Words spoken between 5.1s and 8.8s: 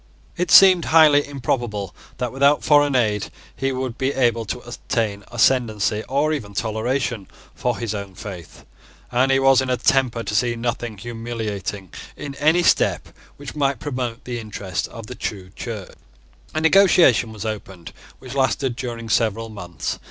ascendency, or even toleration, for his own faith: